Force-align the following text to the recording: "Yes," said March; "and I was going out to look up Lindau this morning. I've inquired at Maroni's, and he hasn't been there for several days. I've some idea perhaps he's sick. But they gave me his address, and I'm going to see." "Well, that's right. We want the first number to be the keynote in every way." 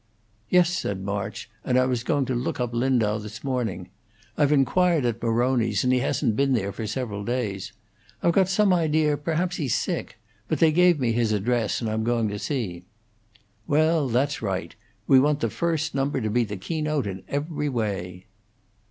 "Yes," 0.49 0.71
said 0.71 1.03
March; 1.03 1.47
"and 1.63 1.77
I 1.77 1.85
was 1.85 2.03
going 2.03 2.23
out 2.23 2.27
to 2.29 2.33
look 2.33 2.59
up 2.59 2.73
Lindau 2.73 3.19
this 3.19 3.43
morning. 3.43 3.89
I've 4.35 4.51
inquired 4.51 5.05
at 5.05 5.21
Maroni's, 5.21 5.83
and 5.83 5.93
he 5.93 5.99
hasn't 5.99 6.35
been 6.35 6.53
there 6.53 6.71
for 6.71 6.87
several 6.87 7.23
days. 7.23 7.71
I've 8.23 8.49
some 8.49 8.73
idea 8.73 9.15
perhaps 9.15 9.57
he's 9.57 9.75
sick. 9.75 10.17
But 10.47 10.57
they 10.57 10.71
gave 10.71 10.99
me 10.99 11.11
his 11.11 11.31
address, 11.31 11.81
and 11.81 11.87
I'm 11.87 12.03
going 12.03 12.29
to 12.29 12.39
see." 12.39 12.83
"Well, 13.67 14.09
that's 14.09 14.41
right. 14.41 14.73
We 15.05 15.19
want 15.19 15.39
the 15.39 15.51
first 15.51 15.93
number 15.93 16.19
to 16.19 16.31
be 16.31 16.45
the 16.45 16.57
keynote 16.57 17.05
in 17.05 17.21
every 17.27 17.69
way." 17.69 18.25